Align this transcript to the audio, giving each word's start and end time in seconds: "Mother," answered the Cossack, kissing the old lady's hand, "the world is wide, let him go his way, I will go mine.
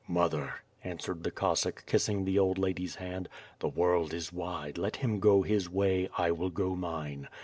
"Mother," 0.07 0.63
answered 0.83 1.23
the 1.23 1.29
Cossack, 1.29 1.83
kissing 1.85 2.25
the 2.25 2.39
old 2.39 2.57
lady's 2.57 2.95
hand, 2.95 3.29
"the 3.59 3.69
world 3.69 4.15
is 4.15 4.33
wide, 4.33 4.79
let 4.79 4.95
him 4.95 5.19
go 5.19 5.43
his 5.43 5.69
way, 5.69 6.09
I 6.17 6.31
will 6.31 6.49
go 6.49 6.75
mine. 6.75 7.27